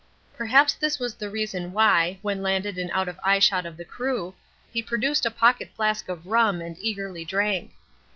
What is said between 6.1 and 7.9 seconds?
rum and eagerly drank.